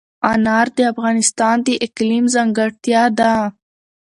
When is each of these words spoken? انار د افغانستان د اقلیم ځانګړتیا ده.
انار 0.31 0.67
د 0.77 0.79
افغانستان 0.93 1.55
د 1.67 1.69
اقلیم 1.85 2.25
ځانګړتیا 2.35 3.03
ده. 3.19 3.33